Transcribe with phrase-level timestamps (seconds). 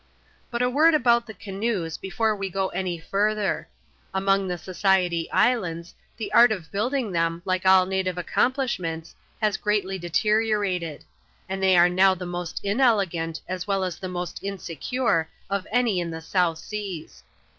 [0.49, 3.67] But a word about the canoes, before we go any further.
[4.15, 9.99] Among the Society Islands, the art of building them, like all native accomplishments, has greatly
[9.99, 11.05] deteriorated;
[11.47, 15.99] and they are now the most inelegant, as well as the most insecure, of any
[15.99, 17.21] in the South Seas.